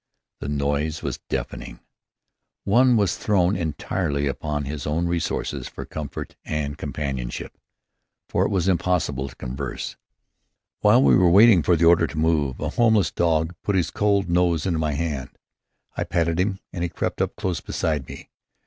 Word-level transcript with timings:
The 0.39 0.49
noise 0.49 1.03
was 1.03 1.19
deafening. 1.29 1.79
One 2.63 2.97
was 2.97 3.17
thrown 3.17 3.55
entirely 3.55 4.25
upon 4.25 4.65
his 4.65 4.87
own 4.87 5.05
resources 5.05 5.67
for 5.67 5.85
comfort 5.85 6.35
and 6.43 6.75
companionship, 6.75 7.55
for 8.27 8.43
it 8.43 8.49
was 8.49 8.67
impossible 8.67 9.29
to 9.29 9.35
converse. 9.35 9.97
While 10.79 11.03
we 11.03 11.15
were 11.15 11.29
waiting 11.29 11.61
for 11.61 11.75
the 11.75 11.85
order 11.85 12.07
to 12.07 12.17
move, 12.17 12.59
a 12.59 12.69
homeless 12.69 13.11
dog 13.11 13.53
put 13.61 13.75
his 13.75 13.91
cold 13.91 14.27
nose 14.27 14.65
into 14.65 14.79
my 14.79 14.93
hand. 14.93 15.37
I 15.95 16.03
patted 16.03 16.39
him 16.39 16.61
and 16.73 16.81
he 16.81 16.89
crept 16.89 17.21
up 17.21 17.35
close 17.35 17.61
beside 17.61 18.07
me. 18.07 18.31